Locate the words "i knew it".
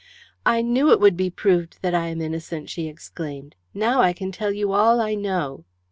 0.47-0.99